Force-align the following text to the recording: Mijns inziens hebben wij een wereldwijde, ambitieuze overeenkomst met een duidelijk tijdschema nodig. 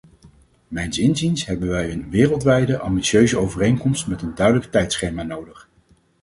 Mijns 0.67 0.97
inziens 0.97 1.45
hebben 1.45 1.67
wij 1.67 1.91
een 1.91 2.09
wereldwijde, 2.09 2.79
ambitieuze 2.79 3.37
overeenkomst 3.37 4.07
met 4.07 4.21
een 4.21 4.35
duidelijk 4.35 4.71
tijdschema 4.71 5.23
nodig. 5.23 5.67